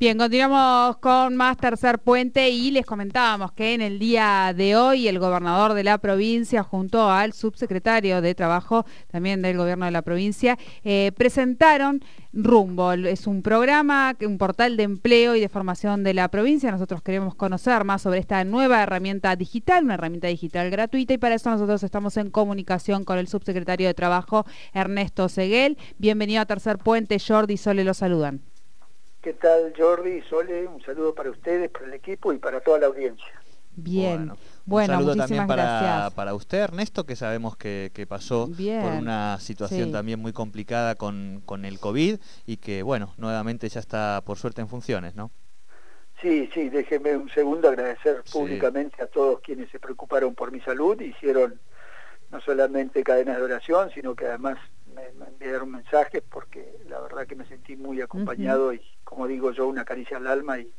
Bien, 0.00 0.16
continuamos 0.16 0.96
con 0.96 1.36
más 1.36 1.58
tercer 1.58 1.98
puente 1.98 2.48
y 2.48 2.70
les 2.70 2.86
comentábamos 2.86 3.52
que 3.52 3.74
en 3.74 3.82
el 3.82 3.98
día 3.98 4.54
de 4.56 4.74
hoy 4.74 5.08
el 5.08 5.18
gobernador 5.18 5.74
de 5.74 5.84
la 5.84 5.98
provincia 5.98 6.62
junto 6.62 7.10
al 7.10 7.34
subsecretario 7.34 8.22
de 8.22 8.34
Trabajo 8.34 8.86
también 9.08 9.42
del 9.42 9.58
gobierno 9.58 9.84
de 9.84 9.90
la 9.90 10.00
provincia 10.00 10.56
eh, 10.84 11.12
presentaron 11.14 12.02
Rumbo. 12.32 12.94
Es 12.94 13.26
un 13.26 13.42
programa, 13.42 14.16
un 14.22 14.38
portal 14.38 14.78
de 14.78 14.84
empleo 14.84 15.36
y 15.36 15.40
de 15.40 15.50
formación 15.50 16.02
de 16.02 16.14
la 16.14 16.28
provincia. 16.28 16.70
Nosotros 16.70 17.02
queremos 17.02 17.34
conocer 17.34 17.84
más 17.84 18.00
sobre 18.00 18.20
esta 18.20 18.42
nueva 18.44 18.82
herramienta 18.82 19.36
digital, 19.36 19.84
una 19.84 19.94
herramienta 19.94 20.28
digital 20.28 20.70
gratuita 20.70 21.12
y 21.12 21.18
para 21.18 21.34
eso 21.34 21.50
nosotros 21.50 21.82
estamos 21.82 22.16
en 22.16 22.30
comunicación 22.30 23.04
con 23.04 23.18
el 23.18 23.28
subsecretario 23.28 23.86
de 23.86 23.92
Trabajo 23.92 24.46
Ernesto 24.72 25.28
Seguel. 25.28 25.76
Bienvenido 25.98 26.40
a 26.40 26.46
Tercer 26.46 26.78
Puente, 26.78 27.18
Jordi 27.18 27.52
y 27.52 27.58
Sole 27.58 27.84
lo 27.84 27.92
saludan. 27.92 28.49
¿Qué 29.22 29.34
tal 29.34 29.74
Jordi 29.76 30.10
y 30.12 30.22
Sole? 30.22 30.66
Un 30.66 30.82
saludo 30.82 31.14
para 31.14 31.30
ustedes, 31.30 31.70
para 31.70 31.86
el 31.86 31.92
equipo 31.92 32.32
y 32.32 32.38
para 32.38 32.60
toda 32.60 32.78
la 32.78 32.86
audiencia. 32.86 33.26
Bien. 33.76 34.32
Bueno, 34.64 34.94
un 34.94 34.98
saludo 34.98 35.16
también 35.16 35.46
para, 35.46 36.10
para, 36.14 36.34
usted, 36.34 36.58
Ernesto, 36.58 37.04
que 37.04 37.16
sabemos 37.16 37.56
que, 37.56 38.06
pasó 38.08 38.48
por 38.48 38.92
una 38.92 39.38
situación 39.38 39.92
también 39.92 40.20
muy 40.20 40.32
complicada 40.32 40.94
con, 40.94 41.42
con 41.44 41.66
el 41.66 41.78
COVID 41.78 42.18
y 42.46 42.56
que, 42.56 42.82
bueno, 42.82 43.12
nuevamente 43.18 43.68
ya 43.68 43.80
está 43.80 44.22
por 44.24 44.38
suerte 44.38 44.62
en 44.62 44.68
funciones, 44.68 45.14
¿no? 45.14 45.30
Sí, 46.22 46.50
sí, 46.52 46.68
déjeme 46.68 47.16
un 47.16 47.30
segundo 47.30 47.68
agradecer 47.68 48.22
públicamente 48.30 49.02
a 49.02 49.06
todos 49.06 49.40
quienes 49.40 49.70
se 49.70 49.78
preocuparon 49.78 50.34
por 50.34 50.50
mi 50.50 50.60
salud, 50.60 51.00
hicieron 51.00 51.60
no 52.30 52.40
solamente 52.40 53.02
cadenas 53.02 53.36
de 53.36 53.42
oración, 53.42 53.90
sino 53.94 54.14
que 54.14 54.26
además 54.26 54.58
me, 54.94 55.26
enviaron 55.26 55.70
mensajes 55.70 56.22
porque 56.28 56.76
la 56.88 57.00
verdad 57.00 57.26
que 57.26 57.36
me 57.36 57.46
sentí 57.46 57.76
muy 57.76 58.00
acompañado 58.00 58.72
y 58.72 58.80
como 59.04 59.26
digo 59.26 59.52
yo, 59.52 59.66
una 59.66 59.84
caricia 59.84 60.16
al 60.16 60.26
alma 60.26 60.58
y 60.58 60.72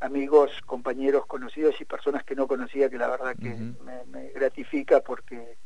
amigos, 0.00 0.50
compañeros, 0.66 1.26
conocidos 1.26 1.80
y 1.80 1.84
personas 1.84 2.24
que 2.24 2.34
no 2.34 2.46
conocía 2.46 2.88
que 2.88 2.98
la 2.98 3.08
verdad 3.08 3.36
que 3.36 3.54
me, 3.54 4.28
gratifica 4.30 5.00
porque 5.00 5.58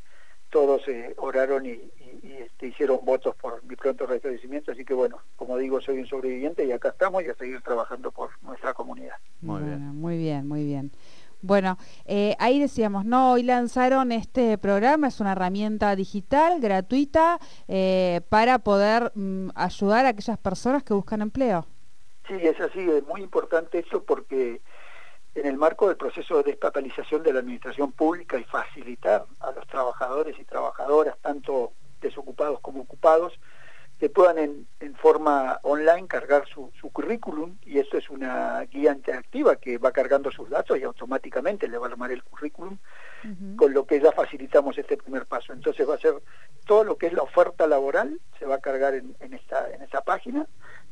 todos 0.51 0.87
eh, 0.89 1.15
oraron 1.19 1.67
y, 1.67 1.91
este, 2.23 2.69
hicieron 2.69 3.01
votos 3.05 3.35
por 3.37 3.65
mi 3.65 3.77
pronto 3.77 4.07
restablecimiento, 4.07 4.73
así 4.73 4.85
que 4.85 4.95
bueno, 4.95 5.21
como 5.37 5.57
digo, 5.57 5.81
soy 5.81 5.99
un 5.99 6.07
sobreviviente 6.07 6.65
y 6.65 6.73
acá 6.73 6.91
estamos 6.91 7.25
y 7.25 7.29
a 7.29 7.35
seguir 7.35 7.61
trabajando 7.63 8.11
por 8.13 8.31
nuestra 8.43 8.73
comunidad. 8.73 9.17
Muy 9.41 9.63
bien, 9.63 9.81
muy 9.97 10.17
bien, 10.17 10.47
muy 10.47 10.65
bien. 10.65 10.93
Bueno, 11.45 11.77
eh, 12.07 12.35
ahí 12.39 12.59
decíamos, 12.59 13.05
no, 13.05 13.33
hoy 13.33 13.43
lanzaron 13.43 14.13
este 14.13 14.57
programa, 14.57 15.09
es 15.09 15.21
una 15.21 15.33
herramienta 15.33 15.95
digital, 15.95 16.59
gratuita, 16.59 17.39
eh, 17.69 18.23
para 18.31 18.61
poder 18.61 19.13
mm, 19.15 19.51
ayudar 19.55 20.07
a 20.07 20.09
aquellas 20.09 20.39
personas 20.39 20.83
que 20.85 20.95
buscan 20.95 21.21
empleo. 21.21 21.67
Sí, 22.27 22.33
es 22.41 22.59
así, 22.59 22.81
es 22.81 23.07
muy 23.07 23.21
importante 23.21 23.81
eso 23.81 24.03
porque 24.03 24.63
en 25.35 25.45
el 25.45 25.59
marco 25.59 25.89
del 25.89 25.99
proceso 25.99 26.39
de 26.39 26.45
despapalización 26.45 27.23
de 27.23 27.35
la 27.35 27.41
administración 27.41 27.93
pública 27.93 28.39
y 28.39 28.45
facilitar 28.45 29.27
a 29.41 29.51
los 29.51 29.67
trabajadores 29.67 30.39
y 30.41 30.45
trabajadoras, 30.47 31.19
tanto 31.21 31.75
desocupados 32.01 32.59
como 32.61 32.81
ocupados, 32.81 33.35
que 34.05 34.11
puedan 34.11 34.37
en, 34.37 34.95
forma 34.97 35.59
online 35.63 36.07
cargar 36.07 36.45
su, 36.47 36.71
currículum 36.93 37.57
y 37.65 37.79
esto 37.79 37.97
es 37.97 38.11
una 38.11 38.61
guía 38.65 38.93
interactiva 38.93 39.57
que 39.57 39.79
va 39.79 39.93
cargando 39.93 40.31
sus 40.31 40.51
datos 40.51 40.79
y 40.79 40.83
automáticamente 40.83 41.69
le 41.69 41.79
va 41.79 41.87
a 41.87 41.91
armar 41.91 42.13
el 42.13 42.23
currículum, 42.23 42.77
con 43.57 43.73
lo 43.73 43.87
que 43.87 44.03
ya 44.03 44.13
facilitamos 44.13 44.77
este 44.77 44.99
primer 44.99 45.25
paso. 45.25 45.55
Entonces 45.55 45.89
va 45.89 45.95
a 45.95 45.99
ser 45.99 46.17
todo 46.67 46.85
lo 46.85 46.99
que 46.99 47.07
es 47.07 47.15
la 47.15 47.23
oferta 47.23 47.67
laboral, 47.67 48.21
se 48.39 48.45
va 48.45 48.57
a 48.57 48.61
cargar 48.61 48.93
en, 48.93 49.17
esta, 49.33 49.71
en 49.71 49.81
esta 49.81 50.03
página 50.03 50.47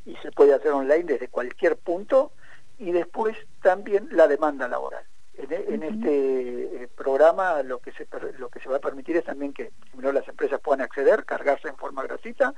y 0.06 0.16
se 0.16 0.32
puede 0.32 0.54
hacer 0.54 0.72
online 0.72 1.04
desde 1.04 1.28
cualquier 1.28 1.76
punto 1.76 2.32
y 2.78 2.92
después 2.92 3.36
también 3.60 4.08
la 4.12 4.26
demanda 4.26 4.68
laboral. 4.68 5.04
En, 5.34 5.82
este 5.82 6.84
eh, 6.84 6.88
programa 6.94 7.62
lo 7.62 7.78
que, 7.78 7.90
se, 7.92 8.06
lo 8.38 8.50
que 8.50 8.60
se 8.60 8.68
va 8.68 8.76
a 8.76 8.80
permitir 8.80 9.16
es 9.16 9.24
también 9.24 9.52
que 9.54 9.72
primero 9.90 10.12
las 10.12 10.28
empresas 10.28 10.60
puedan 10.60 10.82
acceder, 10.82 11.24
cargarse 11.24 11.68
en 11.68 11.76
forma 11.76 12.02
gratuita, 12.02 12.54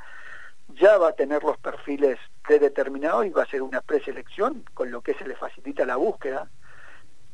ya 0.84 0.98
va 0.98 1.08
a 1.08 1.12
tener 1.12 1.42
los 1.42 1.56
perfiles 1.56 2.18
predeterminados 2.46 3.24
y 3.24 3.30
va 3.30 3.44
a 3.44 3.46
ser 3.46 3.62
una 3.62 3.80
preselección, 3.80 4.64
con 4.74 4.90
lo 4.90 5.00
que 5.00 5.14
se 5.14 5.26
le 5.26 5.34
facilita 5.34 5.86
la 5.86 5.96
búsqueda. 5.96 6.50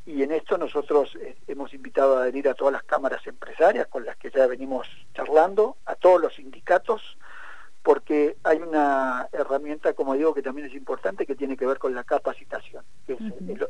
Y 0.07 0.23
en 0.23 0.31
esto 0.31 0.57
nosotros 0.57 1.17
eh, 1.21 1.37
hemos 1.49 1.75
invitado 1.75 2.17
a 2.17 2.23
adherir 2.23 2.49
a 2.49 2.55
todas 2.55 2.73
las 2.73 2.85
cámaras 2.85 3.27
empresarias 3.27 3.89
con 3.89 4.05
las 4.07 4.17
que 4.19 4.31
ya 4.31 4.47
venimos 4.47 4.87
charlando, 5.15 5.79
a 5.87 5.97
todos 5.97 6.21
los 6.21 6.37
sindicatos, 6.37 7.19
porque 7.83 8.37
hay 8.45 8.59
una 8.59 9.29
herramienta, 9.33 9.95
como 9.95 10.15
digo, 10.15 10.33
que 10.33 10.43
también 10.43 10.69
es 10.69 10.75
importante, 10.75 11.27
que 11.27 11.35
tiene 11.35 11.57
que 11.57 11.67
ver 11.67 11.79
con 11.79 11.93
la 11.93 12.05
capacitación, 12.05 12.85
que 13.05 13.15
es 13.15 13.21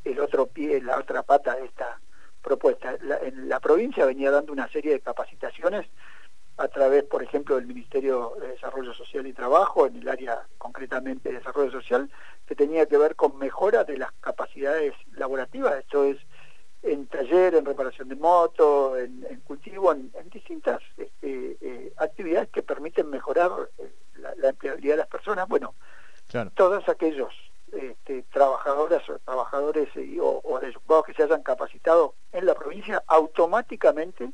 el, 0.04 0.20
otro 0.20 0.46
pie, 0.46 0.82
la 0.82 0.98
otra 0.98 1.22
pata 1.22 1.56
de 1.56 1.64
esta 1.64 1.98
propuesta. 2.42 2.98
en 3.22 3.48
la 3.48 3.60
provincia 3.60 4.04
venía 4.04 4.30
dando 4.30 4.52
una 4.52 4.68
serie 4.68 4.92
de 4.92 5.00
capacitaciones 5.00 5.86
a 6.56 6.68
través, 6.68 7.04
por 7.04 7.22
ejemplo, 7.22 7.56
del 7.56 7.66
Ministerio 7.66 8.34
de 8.40 8.48
Desarrollo 8.48 8.92
Social 8.92 9.26
y 9.26 9.32
Trabajo, 9.32 9.86
en 9.86 9.96
el 9.96 10.08
área 10.08 10.46
concretamente 10.58 11.30
de 11.30 11.36
desarrollo 11.36 11.70
social, 11.70 12.10
que 12.46 12.54
tenía 12.54 12.86
que 12.86 12.98
ver 12.98 13.16
con 13.16 13.38
mejora 13.38 13.84
de 13.84 13.96
las 13.96 14.12
capacidades 14.20 14.92
laborativas, 15.12 15.78
esto 15.78 16.04
es 16.04 16.18
en 16.82 17.06
taller, 17.06 17.54
en 17.54 17.64
reparación 17.64 18.08
de 18.08 18.16
moto, 18.16 18.96
en, 18.96 19.22
cultivo, 19.44 19.92
en, 19.92 20.10
distintas 20.30 20.80
este, 20.96 21.56
eh, 21.60 21.92
actividades 21.96 22.48
que 22.48 22.62
permiten 22.62 23.10
mejorar 23.10 23.50
eh, 23.78 23.92
la, 24.16 24.48
empleabilidad 24.48 24.94
de 24.94 24.98
las 24.98 25.08
personas. 25.08 25.46
Bueno, 25.48 25.74
todos 26.54 26.88
aquellos 26.88 27.34
este, 27.72 28.22
trabajadoras 28.32 29.08
o 29.08 29.18
trabajadores 29.18 29.88
eh, 29.96 30.18
o, 30.20 30.40
o 30.42 31.02
que 31.02 31.14
se 31.14 31.22
hayan 31.22 31.42
capacitado 31.42 32.14
en 32.32 32.46
la 32.46 32.54
provincia, 32.54 33.02
automáticamente 33.06 34.30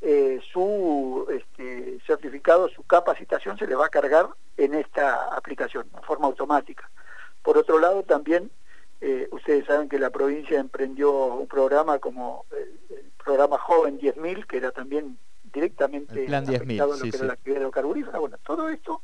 eh, 0.00 0.40
su 0.52 1.26
este, 1.30 1.98
certificado, 2.06 2.68
su 2.68 2.84
capacitación 2.84 3.58
se 3.58 3.66
le 3.66 3.74
va 3.74 3.86
a 3.86 3.90
cargar 3.90 4.28
en 4.56 4.74
esta 4.74 5.34
aplicación, 5.34 5.88
de 5.92 6.00
forma 6.02 6.26
automática. 6.26 6.88
Por 7.42 7.58
otro 7.58 7.78
lado, 7.78 8.02
también 8.04 8.50
eh, 9.00 9.28
ustedes 9.32 9.66
saben 9.66 9.88
que 9.88 9.98
la 9.98 10.10
provincia 10.10 10.58
emprendió 10.58 11.12
un 11.12 11.48
programa 11.48 11.98
como 11.98 12.46
el, 12.52 12.78
programa 13.24 13.58
Joven 13.58 14.00
10.000, 14.00 14.46
que 14.46 14.56
era 14.56 14.70
también 14.70 15.18
directamente 15.52 16.24
plan 16.24 16.44
afectado 16.44 16.94
a 16.94 16.96
lo 16.96 17.02
que 17.02 17.16
era 17.16 17.26
la 17.26 17.32
actividad 17.34 17.70
carburífera. 17.70 18.18
Bueno, 18.18 18.38
todo 18.44 18.68
esto 18.70 19.02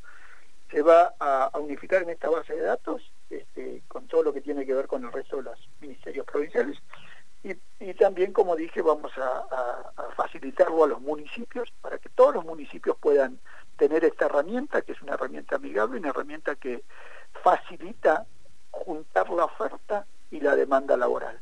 se 0.71 0.81
va 0.81 1.15
a, 1.21 1.50
unificar 1.59 2.03
en 2.03 2.11
esta 2.11 2.31
base 2.31 2.55
de 2.55 2.62
datos 2.62 3.03
este, 3.28 3.82
con 3.87 4.06
todo 4.06 4.22
lo 4.22 4.32
que 4.32 4.41
tiene 4.41 4.65
que 4.65 4.72
ver 4.75 4.87
con 4.87 5.05
el 5.05 5.12
resto 5.12 5.37
de 5.37 5.43
los 5.43 5.69
ministerios 5.81 6.25
provinciales 6.25 6.78
y, 7.78 7.93
también, 7.94 8.32
como 8.32 8.56
dije, 8.56 8.81
vamos 8.81 9.12
a, 9.19 9.94
facilitarlo 10.44 10.84
a 10.84 10.88
los 10.88 11.00
municipios 11.00 11.72
para 11.81 11.99
que 11.99 12.10
todos 12.10 12.34
los 12.34 12.44
municipios 12.44 12.97
puedan 13.00 13.38
tener 13.78 14.05
esta 14.05 14.27
herramienta, 14.27 14.82
que 14.82 14.93
es 14.93 15.00
una 15.00 15.15
herramienta 15.15 15.56
amigable, 15.56 15.99
una 15.99 16.10
herramienta 16.10 16.55
que 16.56 16.84
facilita 17.43 18.27
juntar 18.71 19.31
la 19.31 19.47
oferta 19.47 20.06
y 20.31 20.41
la 20.41 20.55
demanda 20.55 20.97
laboral. 20.97 21.41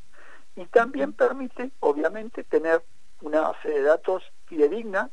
Y 0.54 0.66
también 0.66 1.14
permite, 1.14 1.72
obviamente, 1.80 2.44
tener 2.44 2.82
una 3.22 3.40
base 3.40 3.70
de 3.70 3.82
datos 3.82 4.22
fidedigna 4.46 5.10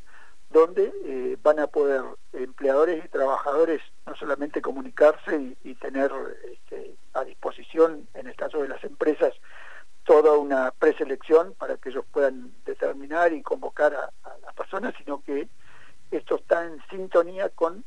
donde 0.52 0.92
eh, 1.06 1.38
van 1.42 1.60
a 1.60 1.68
poder 1.68 2.04
empleadores 2.34 3.04
y 3.04 3.08
trabajadores 3.08 3.82
no 4.06 4.16
solamente 4.16 4.62
comunicarse 4.62 5.56
y, 5.64 5.76
tener 5.76 6.12
este, 6.52 6.96
a 7.14 7.24
disposición, 7.24 8.08
en 8.14 8.28
el 8.28 8.36
caso 8.36 8.62
de 8.62 8.68
las 8.68 8.84
empresas, 8.84 9.34
toda 10.10 10.36
una 10.40 10.72
preselección 10.72 11.54
para 11.54 11.78
que 11.78 11.90
ellos 11.90 12.04
puedan 12.12 12.52
determinar 12.66 13.32
y 13.32 13.44
convocar 13.44 13.94
a, 13.94 14.12
las 14.42 14.56
personas, 14.56 14.96
sino 14.98 15.22
que 15.24 15.48
esto 16.10 16.38
está 16.38 16.66
en 16.66 16.82
sintonía 16.90 17.50
con 17.50 17.86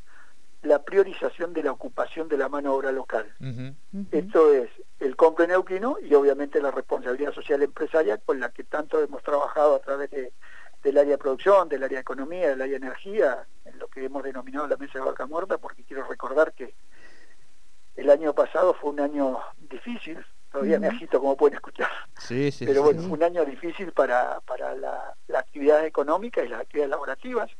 la 0.62 0.84
priorización 0.84 1.52
de 1.52 1.64
la 1.64 1.72
ocupación 1.72 2.28
de 2.28 2.38
la 2.38 2.48
mano 2.48 2.74
Esto 4.12 4.54
es 4.54 4.70
el 5.00 5.16
compre 5.16 5.48
neuquino 5.48 5.96
y 6.00 6.14
obviamente 6.14 6.62
la 6.62 6.70
responsabilidad 6.70 7.32
social 7.32 7.60
empresaria 7.62 8.18
con 8.18 8.38
la 8.38 8.50
que 8.50 8.62
tanto 8.62 9.02
hemos 9.02 9.22
trabajado 9.22 9.74
a 9.74 9.80
través 9.80 10.10
del 10.10 10.98
área 10.98 11.12
de 11.12 11.18
producción, 11.18 11.68
del 11.68 11.82
área 11.82 11.96
de 11.96 12.02
economía, 12.02 12.50
del 12.50 12.62
área 12.62 12.78
de 12.78 12.86
energía, 12.86 13.46
en 13.64 13.78
lo 13.78 13.88
que 13.88 14.04
hemos 14.04 14.22
denominado 14.22 14.68
la 14.68 14.76
mesa 14.76 15.00
de 15.00 15.04
vaca 15.04 15.26
muerta, 15.26 15.58
porque 15.58 15.82
quiero 15.82 16.06
recordar 16.06 16.52
que 16.52 16.74
el 17.96 18.10
año 18.10 18.32
pasado 18.32 18.74
fue 18.74 18.90
un 18.90 19.00
año 19.00 19.38
difícil, 19.58 20.24
todavía 20.50 20.78
me 20.78 20.88
agito 20.88 21.20
como 21.20 21.36
pueden 21.36 21.56
escuchar. 21.56 21.90
Sí, 22.18 22.50
sí, 22.50 22.64
Pero 22.64 22.82
bueno, 22.82 23.02
fue 23.02 23.12
un 23.12 23.22
año 23.22 23.44
difícil 23.44 23.92
para, 23.92 24.40
para 24.40 24.74
la, 24.74 25.16
actividad 25.34 25.84
económica 25.84 26.44
y 26.44 26.48
las 26.48 26.60
actividades 26.60 26.90
laborativas. 26.90 27.50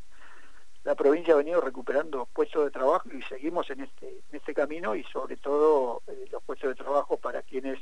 La 0.85 0.95
provincia 0.95 1.35
ha 1.35 1.37
venido 1.37 1.61
recuperando 1.61 2.27
puestos 2.27 2.65
de 2.65 2.71
trabajo 2.71 3.09
y 3.13 3.23
seguimos 3.23 3.71
en 3.71 3.83
este, 3.83 4.09
en 4.09 4.37
este 4.37 4.53
camino 4.53 4.95
y 4.95 5.05
sobre 5.05 5.37
todo 5.37 6.03
eh, 6.09 6.27
los 6.31 6.43
puestos 6.43 6.71
de 6.71 6.83
trabajo 6.83 7.17
para 7.17 7.43
quienes 7.43 7.79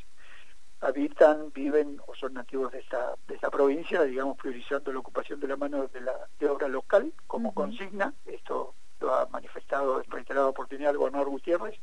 habitan, 0.81 1.53
viven 1.53 2.01
o 2.07 2.15
son 2.15 2.35
nativos 2.35 2.73
de 2.73 2.81
esta, 2.81 3.15
de 3.27 3.35
esta 3.35 3.51
provincia, 3.51 4.03
digamos, 4.03 4.37
priorizando 4.37 4.93
la 4.93 4.99
ocupación 4.99 5.41
de 5.41 5.49
la 5.49 5.57
mano 5.57 5.87
de 5.89 6.01
la 6.01 6.29
de 6.39 6.49
obra 6.49 6.69
local 6.69 7.13
como 7.27 7.55
consigna. 7.55 8.13
Esto 8.27 8.75
lo 9.01 9.15
ha 9.15 9.27
manifestado 9.27 10.03
en 10.03 10.11
reiterada 10.11 10.49
oportunidad 10.49 10.91
el 10.91 10.99
gobernador 10.99 11.29
Gutiérrez 11.29 11.79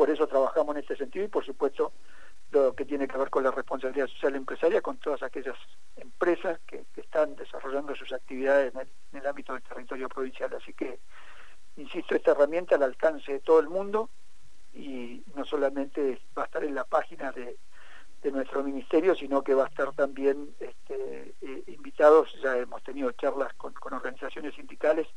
por 0.00 0.08
eso 0.08 0.26
trabajamos 0.26 0.74
en 0.76 0.80
este 0.80 0.96
sentido 0.96 1.26
y 1.26 1.28
por 1.28 1.44
supuesto 1.44 1.92
lo 2.52 2.74
que 2.74 2.86
tiene 2.86 3.06
que 3.06 3.18
ver 3.18 3.28
con 3.28 3.44
la 3.44 3.50
responsabilidad 3.50 4.06
social 4.06 4.34
empresaria 4.34 4.80
con 4.80 4.96
todas 4.96 5.22
aquellas 5.22 5.56
desarrollando 7.80 7.94
sus 7.96 8.12
actividades 8.12 8.72
en 8.74 9.18
el, 9.18 9.26
ámbito 9.26 9.52
del 9.52 9.62
territorio 9.62 10.08
provincial. 10.08 10.50
Así 10.54 10.72
que, 10.72 10.98
insisto, 11.76 12.14
esta 12.14 12.32
herramienta 12.32 12.74
al 12.74 12.82
alcance 12.82 13.32
de 13.32 13.40
todo 13.40 13.60
el 13.60 13.68
mundo 13.68 14.10
y 14.74 15.22
no 15.34 15.44
solamente 15.44 16.20
va 16.36 16.42
a 16.42 16.46
estar 16.46 16.64
en 16.64 16.74
la 16.74 16.84
página 16.84 17.32
de, 17.32 17.56
nuestro 18.30 18.62
ministerio, 18.62 19.14
sino 19.14 19.42
que 19.42 19.54
va 19.54 19.64
a 19.64 19.68
estar 19.68 19.92
también 19.94 20.54
este, 20.60 21.34
eh, 21.40 21.64
invitados, 21.68 22.28
ya 22.42 22.54
hemos 22.58 22.82
tenido 22.82 23.10
charlas 23.12 23.54
con, 23.54 23.72
organizaciones 23.90 24.54
sindicales, 24.54 25.08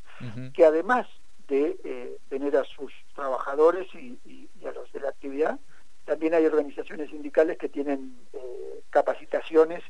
que 0.54 0.66
además 0.66 1.06
de 1.50 1.78
eh, 1.84 2.18
tener 2.30 2.56
a 2.56 2.64
sus 2.64 2.94
trabajadores 3.14 3.94
y 3.94 4.48
a 4.66 4.72
los 4.72 4.90
de 4.94 5.02
la 5.02 5.10
actividad, 5.10 5.60
también 6.06 6.34
hay 6.34 6.46
organizaciones 6.46 7.10
sindicales 7.10 7.58
que 7.58 7.68
tienen 7.68 8.18
eh, 8.32 8.84
capacitaciones 8.90 9.84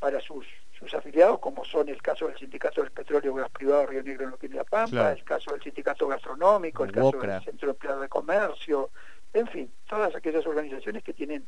para 0.00 0.20
sus, 0.20 0.46
sus 0.80 0.94
afiliados, 0.94 1.38
como 1.38 1.64
son 1.64 1.88
el 1.90 2.00
caso 2.00 2.26
del 2.26 2.38
Sindicato 2.38 2.80
del 2.80 2.90
Petróleo 2.90 3.34
Gas 3.34 3.50
Privado 3.50 3.86
Río 3.86 4.02
Negro 4.02 4.36
en 4.40 4.56
La 4.56 4.64
Pampa, 4.64 5.12
el 5.12 5.22
caso 5.24 5.52
del 5.52 5.62
Sindicato 5.62 6.08
Gastronómico, 6.08 6.84
el, 6.84 6.92
caso 6.92 7.12
del 7.12 7.44
Centro 7.44 7.66
de 7.66 7.72
Empleado 7.72 8.00
de 8.00 8.08
Comercio, 8.08 8.90
en 9.32 9.46
fin, 9.46 9.72
todas 9.88 10.14
aquellas 10.16 10.46
organizaciones 10.46 11.04
que 11.04 11.12
tienen 11.12 11.46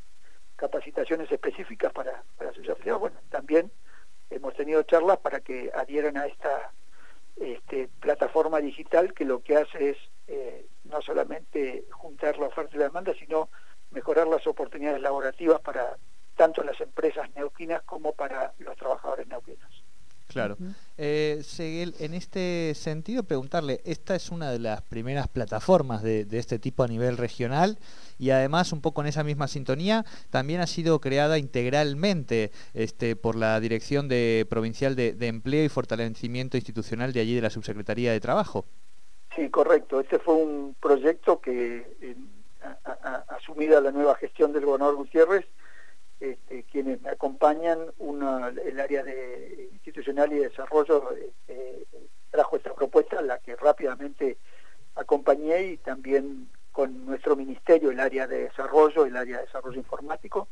capacitaciones 0.57 1.33
específicas 1.33 1.93
para, 1.93 2.23
para 2.37 2.53
sus 2.53 2.69
afiliados. 2.69 3.01
Bueno, 3.01 3.17
también 3.31 3.73
hemos 4.31 4.55
tenido 4.55 4.83
charlas 4.83 5.19
para 5.19 5.41
que 5.41 5.73
adhieran 5.75 6.17
a 6.19 6.27
esta 6.27 6.71
este, 7.37 7.89
plataforma 8.01 8.61
digital 8.61 9.15
que 9.15 9.25
lo 9.25 9.43
que 9.43 9.57
hace 9.57 9.91
es 9.91 9.97
eh, 10.29 10.67
no 10.85 11.01
solamente 11.01 11.87
juntar 11.91 12.39
la 12.39 12.47
oferta 12.47 12.77
y 12.77 12.79
la 12.79 12.85
demanda, 12.85 13.15
sino 13.19 13.49
mejorar 13.91 14.29
las 14.29 14.47
oportunidades 14.47 15.01
laborativas 15.01 15.61
para 15.61 15.97
tanto 16.43 16.65
las 16.65 16.81
empresas 16.81 17.31
neuquinas 17.37 17.83
como 17.83 18.15
para 18.15 18.53
los 18.59 18.77
trabajadores 18.77 19.29
neuquinos. 19.29 19.85
Claro. 20.27 20.57
Eh, 20.99 21.41
en 22.01 22.15
este 22.15 22.75
sentido, 22.75 23.23
preguntarle, 23.23 23.81
esta 23.85 24.17
es 24.17 24.31
una 24.31 24.51
de 24.51 24.59
las 24.59 24.83
primeras 24.83 25.29
plataformas 25.29 26.03
de, 26.03 26.27
este 26.33 26.59
tipo 26.59 26.83
a 26.83 26.89
nivel 26.89 27.17
regional 27.17 27.79
y 28.19 28.31
además, 28.31 28.73
un 28.73 28.81
poco 28.81 29.03
en 29.03 29.07
esa 29.07 29.23
misma 29.23 29.47
sintonía, 29.47 30.05
también 30.31 30.61
ha 30.61 30.67
sido 30.67 31.01
creada 31.01 31.39
integralmente 31.39 32.51
este, 32.75 33.15
por 33.15 33.37
la 33.37 33.61
Dirección 33.61 34.09
de, 34.09 34.45
Provincial 34.51 34.97
de, 34.97 35.15
Empleo 35.21 35.63
y 35.63 35.69
Fortalecimiento 35.69 36.57
Institucional 36.57 37.13
de 37.13 37.21
allí 37.21 37.37
de 37.37 37.43
la 37.43 37.51
Subsecretaría 37.51 38.11
de 38.11 38.19
Trabajo. 38.19 38.65
Sí, 39.37 39.49
correcto. 39.49 40.01
Este 40.01 40.19
fue 40.19 40.35
un 40.35 40.75
proyecto 40.81 41.41
que, 41.41 42.17
asumida 43.29 43.81
la 43.81 43.93
nueva 43.93 44.17
gestión 44.17 44.53
del 44.53 44.65
gobernador 44.65 44.97
Gutiérrez, 44.97 45.47
este, 46.23 46.63
quienes 46.71 47.03
me 47.03 47.11
acompañan, 47.11 47.79
el 48.65 48.81
área 48.81 49.03
de 49.03 49.71
institucional 49.73 50.33
y 50.33 50.39
desarrollo 50.39 51.11
este, 51.11 51.87
trajo 52.31 52.57
esta 52.57 52.73
propuesta, 52.75 53.21
la 53.23 53.39
que 53.39 53.57
rápidamente 53.57 54.39
acompañé 54.95 55.63
y 55.65 55.77
también 55.79 56.49
con 56.71 57.07
nuestro 57.07 57.35
ministerio, 57.35 57.91
el 57.91 57.99
área 57.99 58.29
de 58.29 58.45
desarrollo, 58.45 59.05
el 59.05 59.17
área 59.17 59.39
de 59.39 59.47
desarrollo 59.47 59.79
informático, 59.79 60.47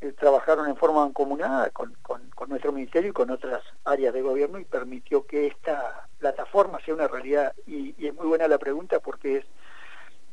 eh, 0.00 0.12
trabajaron 0.12 0.68
en 0.68 0.76
forma 0.76 1.04
mancomunada 1.04 1.70
con, 1.70 1.96
nuestro 2.46 2.70
ministerio 2.70 3.10
y 3.10 3.12
con 3.12 3.30
otras 3.30 3.62
áreas 3.84 4.14
de 4.14 4.22
gobierno 4.22 4.60
y 4.60 4.64
permitió 4.64 5.26
que 5.26 5.48
esta 5.48 6.08
plataforma 6.18 6.78
sea 6.84 6.94
una 6.94 7.08
realidad. 7.08 7.54
Y, 7.66 7.94
y 7.98 8.06
es 8.06 8.14
muy 8.14 8.26
buena 8.26 8.46
la 8.46 8.58
pregunta 8.58 9.00
porque 9.00 9.38
es 9.38 9.44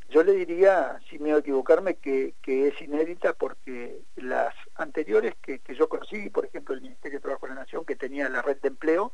yo 0.09 0.23
le 0.23 0.33
diría, 0.33 0.99
sin 1.09 1.23
miedo 1.23 1.37
a 1.37 1.39
equivocarme, 1.39 1.95
que, 1.95 2.33
es 2.45 2.81
inédita 2.81 3.33
porque 3.33 4.01
las 4.15 4.53
anteriores 4.75 5.35
que, 5.41 5.61
yo 5.75 5.87
conocí, 5.87 6.29
por 6.29 6.45
ejemplo 6.45 6.73
el 6.73 6.81
Ministerio 6.81 7.19
de 7.19 7.23
Trabajo 7.23 7.45
de 7.45 7.53
la 7.53 7.61
Nación, 7.61 7.85
que 7.85 7.95
tenía 7.95 8.27
la 8.27 8.41
red 8.41 8.57
de 8.61 8.69
empleo, 8.69 9.13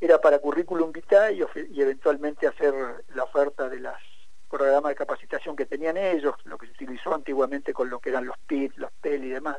era 0.00 0.20
para 0.20 0.38
currículum 0.38 0.92
vitae 0.92 1.34
y, 1.34 1.80
eventualmente 1.80 2.46
hacer 2.46 2.72
la 3.14 3.24
oferta 3.24 3.68
de 3.68 3.80
las 3.80 4.00
programas 4.48 4.90
de 4.90 4.96
capacitación 4.96 5.56
que 5.56 5.66
tenían 5.66 5.96
ellos, 5.96 6.34
lo 6.44 6.56
que 6.56 6.66
se 6.66 6.72
utilizó 6.72 7.14
antiguamente 7.14 7.72
con 7.72 7.90
lo 7.90 7.98
que 7.98 8.10
eran 8.10 8.26
los 8.26 8.38
PIT, 8.46 8.76
los 8.76 8.92
PEL 9.00 9.24
y 9.24 9.30
demás. 9.30 9.58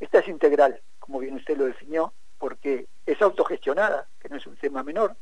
Esta 0.00 0.20
es 0.20 0.28
integral, 0.28 0.80
como 0.98 1.18
bien 1.18 1.34
usted 1.34 1.56
lo 1.56 1.66
definió, 1.66 2.12
porque 2.38 2.88
es 3.04 3.20
autogestionada, 3.20 4.08
que 4.18 4.28
no 4.28 4.36
es 4.36 4.46
un 4.46 4.56
tema 4.56 4.82
menor 4.82 5.16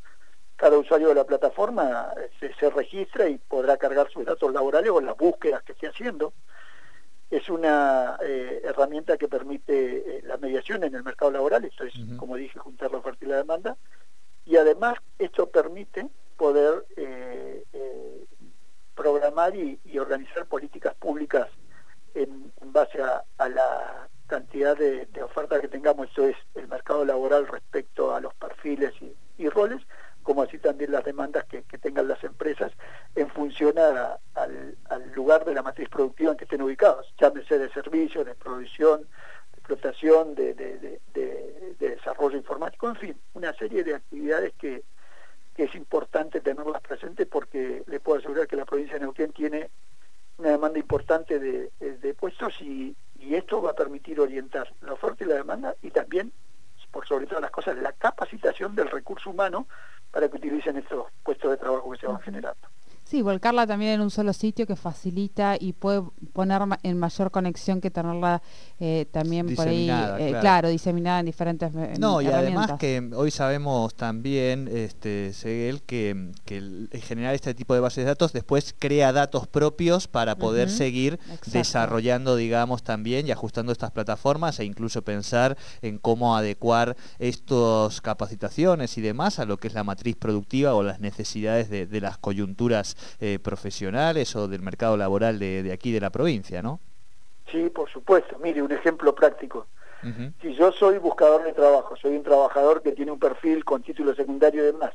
cada 0.60 0.76
usuario 0.76 1.08
de 1.08 1.14
la 1.14 1.24
plataforma 1.24 2.12
eh, 2.42 2.52
se, 2.60 2.68
registra 2.68 3.26
y 3.30 3.38
podrá 3.38 3.78
cargar 3.78 4.10
o 4.88 5.00
las 5.00 5.16
búsquedas 5.16 5.62
que 5.62 5.72
esté 5.72 5.88
haciendo. 5.88 6.32
Es 7.30 7.48
una 7.48 8.18
eh, 8.22 8.62
herramienta 8.64 9.16
que 9.16 9.28
permite 9.28 10.18
eh, 10.18 10.22
la 10.24 10.36
mediación 10.38 10.82
en 10.82 10.94
el 10.94 11.04
mercado 11.04 11.30
laboral, 11.30 11.64
esto 11.64 11.84
es, 11.84 11.94
como 12.16 12.36
dije, 12.36 12.58
juntar 12.58 12.90
la 12.90 12.98
oferta 12.98 13.24
y 13.24 13.28
la 13.28 13.36
demanda, 13.36 13.76
y 14.46 14.56
además 14.56 14.98
esto 15.18 15.48
permite 15.48 16.08
poder 16.36 16.84
programar 18.94 19.54
y, 19.54 19.78
organizar 19.98 20.46
políticas 20.46 20.94
públicas 20.94 21.48
en, 22.14 22.52
base 22.72 23.00
a, 23.02 23.48
la 23.48 24.08
cantidad 24.26 24.76
de, 24.76 25.06
oferta 25.22 25.60
que 25.60 25.68
tengamos, 25.68 26.08
esto 26.08 26.26
es 26.26 26.36
el 26.54 26.68
mercado 26.68 27.04
laboral 27.04 27.46
respecto 27.46 28.14
a 28.14 28.20
los 28.20 28.34
perfiles 28.34 28.92
y 29.38 29.48
roles, 29.48 29.82
como 30.22 30.42
así 30.42 30.58
también 30.58 30.92
las 30.92 31.04
demandas 31.04 31.44
que, 31.46 31.62
tengan 31.78 32.08
las 32.08 32.22
empresas 32.24 32.72
en 33.14 33.28
función 33.30 33.78
al, 33.78 35.12
lugar 35.30 35.44
de 35.44 35.54
la 35.54 35.62
matriz 35.62 35.88
productiva 35.88 36.32
en 36.32 36.36
que 36.36 36.42
estén 36.42 36.60
ubicados, 36.60 37.06
llámese 37.20 37.56
de 37.56 37.70
servicio, 37.70 38.24
de 38.24 38.34
producción, 38.34 39.02
de 39.02 39.58
explotación, 39.58 40.34
de, 40.34 40.98
desarrollo 41.78 42.36
informático, 42.36 42.88
en 42.88 42.96
fin, 42.96 43.16
una 43.34 43.52
serie 43.52 43.84
de 43.84 43.94
actividades 43.94 44.52
que, 44.54 44.82
es 45.56 45.74
importante 45.74 46.40
tenerlas 46.40 46.80
presentes 46.80 47.26
porque 47.26 47.82
le 47.86 48.00
puedo 48.00 48.18
asegurar 48.18 48.46
que 48.46 48.56
la 48.56 48.64
provincia 48.64 48.94
de 48.94 49.00
Neuquén 49.00 49.30
tiene 49.30 49.68
una 50.38 50.52
demanda 50.52 50.78
importante 50.78 51.38
de, 51.38 52.14
puestos 52.18 52.54
y, 52.62 52.96
y 53.18 53.34
esto 53.34 53.60
va 53.60 53.72
a 53.72 53.74
permitir 53.74 54.18
orientar 54.20 54.72
la 54.80 54.94
oferta 54.94 55.22
y 55.22 55.26
la 55.26 55.34
demanda 55.34 55.76
y 55.82 55.90
también, 55.90 56.32
por 56.90 57.06
sobre 57.06 57.26
todas 57.26 57.42
las 57.42 57.50
cosas, 57.50 57.76
la 57.76 57.92
capacitación 57.92 58.74
del 58.74 58.88
recurso 58.88 59.28
humano 59.28 59.66
para 60.10 60.30
que 60.30 60.38
utilicen 60.38 60.78
estos 60.78 61.08
puestos 61.22 61.50
de 61.50 61.58
trabajo 61.58 61.90
que 61.92 61.98
se 61.98 62.06
van 62.06 62.20
generando. 62.20 62.66
Sí, 63.10 63.22
volcarla 63.22 63.66
también 63.66 63.94
en 63.94 64.02
un 64.02 64.10
solo 64.12 64.32
sitio 64.32 64.68
que 64.68 64.76
facilita 64.76 65.56
y 65.58 65.72
puede 65.72 66.02
poner 66.32 66.62
en 66.84 66.96
mayor 66.96 67.32
conexión 67.32 67.80
que 67.80 67.90
tenerla 67.90 68.40
eh, 68.78 69.04
también 69.10 69.52
por 69.56 69.66
ahí, 69.66 69.90
eh, 69.90 70.36
claro. 70.40 70.68
diseminada 70.68 71.18
en 71.18 71.26
diferentes 71.26 71.72
No, 71.98 72.22
y 72.22 72.28
además 72.28 72.74
que 72.78 73.10
hoy 73.16 73.32
sabemos 73.32 73.96
también, 73.96 74.68
este, 74.72 75.32
Seguel, 75.32 75.82
que, 75.82 76.30
que 76.44 76.88
generar 77.02 77.34
este 77.34 77.52
tipo 77.52 77.74
de 77.74 77.80
bases 77.80 78.04
de 78.04 78.10
datos 78.10 78.32
después 78.32 78.76
crea 78.78 79.12
datos 79.12 79.48
propios 79.48 80.06
para 80.06 80.36
poder 80.36 80.70
seguir 80.70 81.18
desarrollando, 81.46 82.36
digamos, 82.36 82.84
también 82.84 83.26
y 83.26 83.32
ajustando 83.32 83.72
estas 83.72 83.90
plataformas 83.90 84.60
e 84.60 84.64
incluso 84.64 85.02
pensar 85.02 85.58
en 85.82 85.98
cómo 85.98 86.36
adecuar 86.36 86.96
estas 87.18 88.00
capacitaciones 88.02 88.96
y 88.98 89.00
demás 89.00 89.40
a 89.40 89.46
lo 89.46 89.56
que 89.56 89.66
es 89.66 89.74
la 89.74 89.82
matriz 89.82 90.14
productiva 90.14 90.74
o 90.74 90.84
las 90.84 91.00
necesidades 91.00 91.70
de 91.70 92.00
las 92.00 92.16
coyunturas 92.16 92.96
eh, 93.20 93.38
profesionales 93.38 94.34
o 94.36 94.48
del 94.48 94.62
mercado 94.62 94.96
laboral 94.96 95.38
de, 95.38 95.70
aquí 95.72 95.92
de 95.92 96.00
la 96.00 96.10
provincia, 96.10 96.62
¿no? 96.62 96.80
Sí, 97.50 97.70
por 97.70 97.90
supuesto. 97.90 98.38
Mire, 98.38 98.62
un 98.62 98.72
ejemplo 98.72 99.14
práctico. 99.14 99.66
Si 100.40 100.54
yo 100.54 100.72
soy 100.72 100.96
buscador 100.96 101.44
de 101.44 101.52
trabajo, 101.52 101.94
soy 101.94 102.16
un 102.16 102.22
trabajador 102.22 102.80
que 102.80 102.92
tiene 102.92 103.12
un 103.12 103.18
perfil 103.18 103.66
con 103.66 103.82
título 103.82 104.14
secundario 104.14 104.62
y 104.62 104.66
demás, 104.72 104.94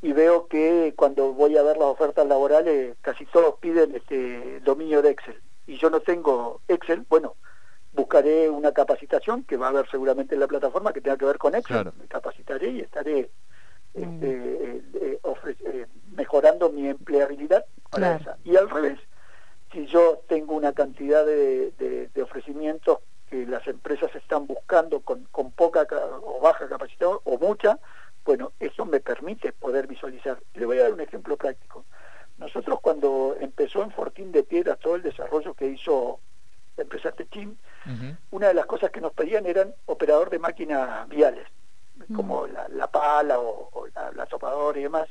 y 0.00 0.12
veo 0.12 0.46
que 0.46 0.94
cuando 0.96 1.32
voy 1.32 1.56
a 1.56 1.62
ver 1.64 1.76
las 1.76 1.88
ofertas 1.88 2.24
laborales 2.24 2.96
casi 3.00 3.26
todos 3.26 3.56
piden 3.58 3.96
este 3.96 4.60
dominio 4.60 5.02
de 5.02 5.10
Excel, 5.10 5.40
y 5.66 5.76
yo 5.76 5.90
no 5.90 5.98
tengo 5.98 6.60
Excel, 6.68 7.04
bueno, 7.08 7.34
buscaré 7.92 8.48
una 8.48 8.70
capacitación 8.70 9.42
que 9.42 9.56
va 9.56 9.66
a 9.66 9.70
haber 9.70 9.90
seguramente 9.90 10.34
en 10.34 10.40
la 10.40 10.46
plataforma 10.46 10.92
que 10.92 11.00
tenga 11.00 11.16
que 11.16 11.24
ver 11.24 11.38
con 11.38 11.56
Excel, 11.56 11.90
me 11.98 12.06
capacitaré 12.06 12.70
y 12.70 12.80
estaré 12.80 13.30
este, 13.94 14.28
eh, 14.28 14.82
eh, 14.94 15.18
eh, 15.64 15.86
mejorando 16.18 16.68
mi 16.70 16.88
empleabilidad 16.88 17.64
para 17.90 18.16
esa. 18.16 18.36
Y 18.44 18.56
al 18.56 18.68
revés, 18.68 18.98
si 19.72 19.86
yo 19.86 20.20
tengo 20.28 20.54
una 20.54 20.72
cantidad 20.72 21.24
de, 21.24 22.10
ofrecimientos 22.20 22.98
que 23.30 23.46
las 23.46 23.66
empresas 23.68 24.14
están 24.16 24.46
buscando 24.46 25.00
con, 25.00 25.26
poca 25.52 25.86
o 26.22 26.40
baja 26.40 26.68
capacidad 26.68 27.08
o 27.22 27.38
mucha, 27.38 27.78
bueno, 28.24 28.52
eso 28.58 28.84
me 28.84 29.00
permite 29.00 29.52
poder 29.52 29.86
visualizar. 29.86 30.38
Le 30.54 30.66
voy 30.66 30.78
a 30.78 30.82
dar 30.82 30.92
un 30.92 31.00
ejemplo 31.00 31.36
práctico. 31.36 31.84
Nosotros 32.38 32.80
cuando 32.80 33.36
empezó 33.40 33.82
en 33.82 33.92
Fortín 33.92 34.32
de 34.32 34.42
Piedras 34.42 34.78
todo 34.80 34.96
el 34.96 35.02
desarrollo 35.02 35.54
que 35.54 35.66
hizo 35.68 36.18
la 36.76 36.82
empresa 36.82 37.12
Techin, 37.12 37.56
una 38.30 38.48
de 38.48 38.54
las 38.54 38.66
cosas 38.66 38.90
que 38.90 39.00
nos 39.00 39.12
pedían 39.12 39.46
eran 39.46 39.74
operador 39.86 40.30
de 40.30 40.38
máquinas 40.38 41.08
viales, 41.08 41.46
como 42.14 42.46
la, 42.46 42.86
pala 42.88 43.38
o, 43.38 43.86
la, 43.94 44.12
la 44.12 44.26
topadora 44.26 44.78
y 44.78 44.82
demás. 44.82 45.08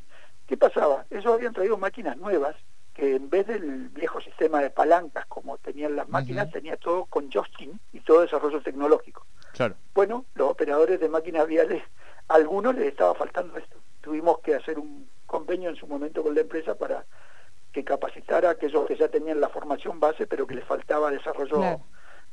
¿Qué 0.48 0.56
pasaba? 0.58 1.06
Ellos 1.10 1.28
habían 1.28 1.54
traído 1.54 1.78
máquinas 1.78 2.18
nuevas 2.18 2.56
que 2.94 3.16
en 3.16 3.30
vez 3.30 3.46
del 3.46 3.90
viejo 3.90 4.20
sistema 4.22 4.60
de 4.62 4.72
palancas 4.72 5.26
como 5.28 5.58
tenían 5.60 5.96
las 5.96 6.10
máquinas, 6.10 6.50
tenía 6.52 6.78
todo 6.78 7.06
con 7.06 7.32
Justin 7.32 7.80
y 7.94 8.00
todo 8.00 8.22
desarrollo 8.22 8.62
tecnológico. 8.62 9.26
Claro. 9.54 9.76
Bueno, 9.94 10.26
los 10.34 10.50
operadores 10.50 11.00
de 11.00 11.08
máquinas 11.08 11.46
viales, 11.46 11.84
a 12.28 12.36
algunos 12.36 12.76
les 12.76 12.88
estaba 12.88 13.14
faltando 13.14 13.56
esto. 13.58 13.78
Tuvimos 14.02 14.40
que 14.40 14.56
hacer 14.56 14.80
un 14.80 15.08
convenio 15.28 15.70
en 15.70 15.76
su 15.76 15.86
momento 15.86 16.24
con 16.24 16.34
la 16.34 16.42
empresa 16.42 16.76
para 16.76 17.06
que 17.72 17.84
capacitara 17.84 18.50
a 18.50 18.52
aquellos 18.54 18.88
que 18.88 18.96
ya 18.96 19.10
tenían 19.10 19.42
la 19.42 19.50
formación 19.50 20.00
base, 20.00 20.26
pero 20.26 20.48
que 20.48 20.56
les 20.56 20.66
faltaba 20.66 21.12
desarrollo 21.12 21.80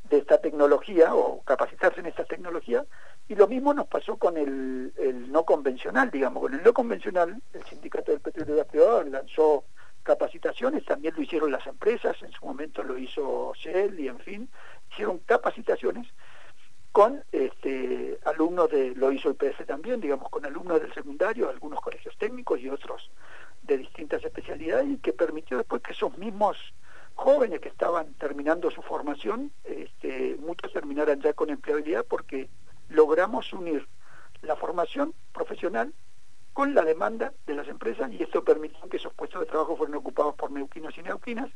de 0.09 0.19
esta 0.19 0.39
tecnología 0.39 1.15
o 1.15 1.43
capacitarse 1.43 2.01
en 2.01 2.07
esta 2.07 2.25
tecnología. 2.25 2.85
Y 3.29 3.35
lo 3.35 3.49
mismo 3.49 3.73
nos 3.73 3.87
pasó 3.87 4.17
con 4.17 4.37
el, 4.37 4.93
no 5.33 5.45
convencional, 5.45 6.11
digamos. 6.11 6.43
Con 6.43 6.55
el 6.55 6.63
no 6.63 6.73
convencional, 6.75 7.41
el 7.53 7.65
Sindicato 7.65 8.13
del 8.13 8.21
Petróleo 8.21 8.61
y 8.61 8.65
Privado 8.65 9.03
lanzó 9.05 9.65
capacitaciones, 10.03 10.85
también 10.85 11.15
lo 11.17 11.23
hicieron 11.23 11.51
las 11.51 11.67
empresas, 11.67 12.23
en 12.23 12.31
su 12.31 12.45
momento 12.45 12.83
lo 12.83 12.99
hizo 12.99 13.55
Shell 13.55 13.99
y 13.99 14.09
en 14.09 14.19
fin, 14.19 14.51
hicieron 14.91 15.19
capacitaciones 15.21 16.07
con 16.93 17.25
este, 17.33 18.19
alumnos 18.25 18.71
de, 18.71 18.95
lo 18.95 19.11
hizo 19.11 19.31
el 19.31 19.35
PS 19.35 19.67
también, 19.67 20.01
digamos, 20.01 20.29
con 20.29 20.45
alumnos 20.45 20.81
del 20.81 20.93
secundario, 20.93 21.49
algunos 21.49 21.81
colegios 21.81 22.17
técnicos 22.19 22.61
y 22.61 22.69
otros 22.69 23.11
de 23.63 23.79
distintas 23.79 24.23
especialidades, 24.23 24.87
y 24.87 24.99
que 24.99 25.15
permitió 25.15 25.57
después 25.57 25.83
que 25.83 25.93
esos 25.93 26.17
mismos 26.19 26.57
jóvenes 27.15 27.61
que 27.61 27.69
estaban 27.69 28.15
terminando 28.15 28.71
su 28.71 28.83
formación, 28.83 29.51
este, 29.65 30.37
muchos 30.39 30.73
terminaran 30.73 31.21
ya 31.21 31.33
con 31.33 31.51
empleabilidad 31.51 32.05
porque 32.09 32.49
unir 33.53 33.87
la 34.43 34.57
formación 34.57 35.15
profesional 35.33 35.93
con 36.53 36.75
la 36.75 36.83
demanda 36.83 37.33
de 37.47 37.55
las 37.55 37.67
empresas 37.69 38.13
y 38.13 38.23
esto 38.23 38.45
permitió 38.45 38.89
que 38.89 38.99
esos 38.99 39.13
puestos 39.15 39.41
de 39.41 39.47
trabajo 39.47 39.77
fueran 39.77 39.97
ocupados 39.97 40.35
por 40.35 40.51
neuquinos 40.51 40.97
y 40.97 41.03
neuquinas 41.03 41.51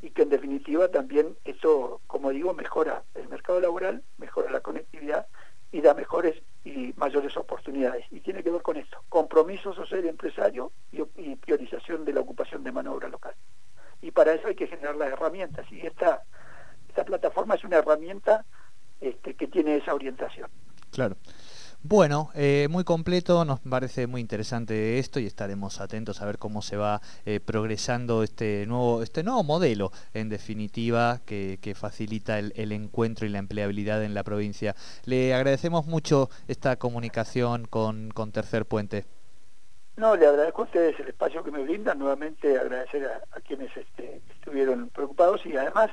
y 0.00 0.10
que 0.10 0.22
en 0.22 0.30
definitiva 0.30 0.88
también 0.88 1.36
esto, 1.44 2.00
como 2.06 2.30
digo, 2.30 2.54
mejora 2.54 3.02
el 3.14 3.28
mercado 3.28 3.60
laboral, 3.60 4.02
mejora 4.16 4.50
la 4.50 4.60
conectividad 4.60 5.26
y 5.72 5.80
da 5.80 5.92
mejores 5.92 6.40
y 6.64 6.94
mayores 6.96 7.36
oportunidades. 7.36 8.06
Y 8.10 8.20
tiene 8.20 8.42
que 8.42 8.50
ver 8.50 8.62
con 8.62 8.76
esto, 8.76 9.02
compromiso 9.08 9.74
social 9.74 10.06
empresario 10.06 10.72
y, 10.92 11.02
y 11.16 11.36
priorización 11.36 12.04
de 12.04 12.12
la 12.12 12.20
ocupación 12.20 12.62
de 12.62 12.72
mano 12.72 12.90
de 12.90 12.96
obra 12.96 13.08
local 13.08 13.34
y 14.00 14.10
para 14.10 14.34
eso 14.34 14.48
hay 14.48 14.54
que 14.54 14.66
generar 14.66 14.96
las 14.96 15.12
herramientas 15.12 15.66
y 15.70 15.84
esta, 15.86 16.22
esta 16.88 17.04
plataforma 17.04 17.54
es 17.54 17.64
una 17.64 17.78
herramienta 17.78 18.44
este, 19.00 19.34
que 19.34 19.48
tiene 19.48 19.76
esa 19.76 19.94
orientación. 19.94 20.50
Claro. 20.90 21.16
Bueno, 21.98 22.30
eh, 22.36 22.68
muy 22.70 22.84
completo, 22.84 23.44
nos 23.44 23.58
parece 23.58 24.06
muy 24.06 24.20
interesante 24.20 25.00
esto 25.00 25.18
y 25.18 25.26
estaremos 25.26 25.80
atentos 25.80 26.22
a 26.22 26.26
ver 26.26 26.38
cómo 26.38 26.62
se 26.62 26.76
va 26.76 27.00
eh, 27.26 27.40
progresando 27.40 28.22
este 28.22 28.66
nuevo, 28.68 29.02
este 29.02 29.24
nuevo 29.24 29.42
modelo, 29.42 29.90
en 30.14 30.28
definitiva, 30.28 31.18
que, 31.26 31.58
facilita 31.74 32.38
el, 32.38 32.52
el, 32.54 32.70
encuentro 32.70 33.26
y 33.26 33.30
la 33.30 33.40
empleabilidad 33.40 34.04
en 34.04 34.14
la 34.14 34.22
provincia. 34.22 34.76
Le 35.06 35.34
agradecemos 35.34 35.86
mucho 35.86 36.30
esta 36.46 36.76
comunicación 36.76 37.64
con, 37.64 38.10
con 38.10 38.30
Tercer 38.30 38.64
Puente. 38.64 39.04
No, 39.96 40.14
le 40.14 40.28
agradezco 40.28 40.62
a 40.62 40.66
ustedes 40.66 41.00
el 41.00 41.08
espacio 41.08 41.42
que 41.42 41.50
me 41.50 41.64
brindan, 41.64 41.98
nuevamente 41.98 42.56
agradecer 42.56 43.10
a, 43.32 43.40
quienes 43.40 43.76
este, 43.76 44.22
estuvieron 44.36 44.88
preocupados 44.90 45.44
y 45.46 45.56
además 45.56 45.90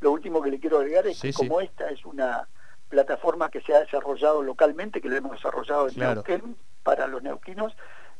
lo 0.00 0.12
último 0.12 0.42
que 0.42 0.50
le 0.50 0.60
quiero 0.60 0.80
agregar 0.80 1.06
es 1.06 1.18
que 1.18 1.32
como 1.32 1.62
esta 1.62 1.88
es 1.88 2.04
una 2.04 2.46
plataforma 2.88 3.50
que 3.50 3.60
se 3.60 3.74
ha 3.74 3.80
desarrollado 3.80 4.42
localmente, 4.42 5.00
que 5.00 5.08
lo 5.08 5.16
hemos 5.16 5.32
desarrollado 5.32 5.88
en 5.88 5.98
Neuquén 5.98 6.56
para 6.82 7.06
los 7.06 7.22
neuquinos, 7.22 7.72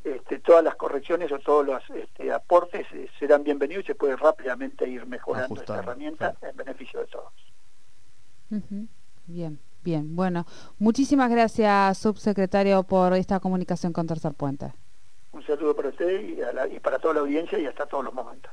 este, 0.05 0.39
todas 0.39 0.63
las 0.63 0.77
correcciones 0.77 1.33
o 1.33 1.39
todos 1.41 1.67
los 1.67 1.83
este, 1.91 2.33
aportes 2.33 2.87
eh, 2.93 3.09
serán 3.19 3.43
bienvenidos 3.43 3.85
y 3.85 3.87
se 3.89 3.95
puede 3.97 4.15
rápidamente 4.17 4.89
ir 4.89 5.05
mejorando 5.07 5.61
esta 5.61 5.79
herramienta 5.79 6.37
en 6.43 6.57
beneficio 6.57 7.01
de 7.01 7.07
todos. 7.07 7.33
Bien, 9.27 9.59
bien. 9.83 10.15
Bueno, 10.15 10.47
muchísimas 10.79 11.29
gracias, 11.31 11.99
subsecretario, 11.99 12.85
por 12.85 13.15
esta 13.15 13.41
comunicación 13.41 13.93
con 13.93 14.07
Tercer 14.07 14.35
Puente. 14.35 14.73
Un 15.33 15.45
saludo 15.45 15.75
para 15.75 15.89
usted 15.89 16.21
y, 16.21 16.79
para 16.79 16.99
toda 16.99 17.15
la 17.15 17.21
audiencia 17.21 17.59
y 17.59 17.67
hasta 17.67 17.87
todos 17.87 18.05
los 18.05 18.15
momentos. 18.15 18.53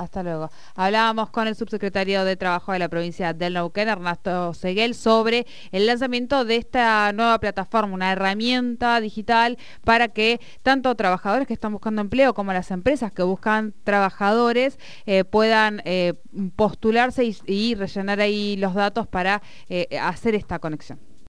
Hasta 0.00 0.22
luego. 0.22 0.50
Hablábamos 0.76 1.28
con 1.28 1.46
el 1.46 1.54
subsecretario 1.54 2.24
de 2.24 2.34
Trabajo 2.34 2.72
de 2.72 2.78
la 2.78 2.88
provincia 2.88 3.34
del 3.34 3.52
Neuquén, 3.52 3.86
Ernesto 3.86 4.54
Seguel, 4.54 4.94
sobre 4.94 5.46
el 5.72 5.84
lanzamiento 5.84 6.46
de 6.46 6.56
esta 6.56 7.12
nueva 7.12 7.38
plataforma, 7.38 7.92
una 7.92 8.12
herramienta 8.12 8.98
digital 8.98 9.58
para 9.84 10.08
que 10.08 10.40
tanto 10.62 10.94
trabajadores 10.94 11.46
que 11.46 11.52
están 11.52 11.72
buscando 11.72 12.00
empleo 12.00 12.32
como 12.32 12.54
las 12.54 12.70
empresas 12.70 13.12
que 13.12 13.22
buscan 13.22 13.74
trabajadores 13.84 14.78
eh, 15.04 15.24
puedan 15.24 15.82
eh, 15.84 16.14
postularse 16.56 17.34
y, 17.44 17.74
rellenar 17.74 18.20
ahí 18.20 18.56
los 18.56 18.72
datos 18.72 19.06
para 19.06 19.42
eh, 19.68 19.98
hacer 20.00 20.34
esta 20.34 20.60
conexión. 20.60 21.09